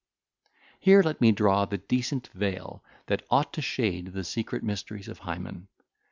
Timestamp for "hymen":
5.19-5.67